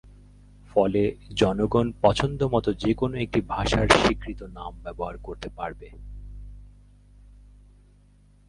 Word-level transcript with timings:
ফলে 0.71 1.01
জনগণ 1.35 1.87
পছন্দমতো 2.01 2.69
যেকোনো 2.73 3.15
একটি 3.17 3.39
ভাষায় 3.47 3.89
স্বীকৃত 4.01 4.41
নাম 4.57 4.71
ব্যবহার 4.83 5.15
করতে 5.17 5.47
পারবে। 5.49 5.87